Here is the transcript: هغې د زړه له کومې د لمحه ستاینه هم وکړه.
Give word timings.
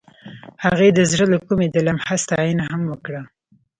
هغې 0.65 0.89
د 0.97 0.99
زړه 1.11 1.25
له 1.33 1.37
کومې 1.47 1.67
د 1.71 1.77
لمحه 1.87 2.15
ستاینه 2.23 2.63
هم 2.71 2.81
وکړه. 2.91 3.21